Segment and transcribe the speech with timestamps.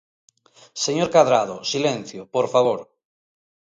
[0.85, 2.79] Señor Cadrado, silencio, por favor.